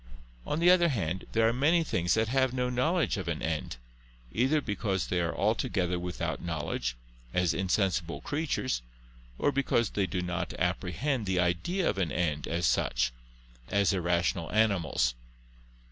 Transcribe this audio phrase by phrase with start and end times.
[0.47, 3.77] On the other hand, there are many things that have no knowledge of an end;
[4.33, 6.95] either because they are altogether without knowledge,
[7.35, 8.81] as insensible creatures:
[9.37, 13.13] or because they do not apprehend the idea of an end as such,
[13.69, 15.13] as irrational animals.